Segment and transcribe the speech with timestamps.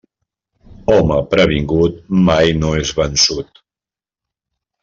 [0.93, 2.01] Home previngut
[2.31, 3.65] mai no és vençut.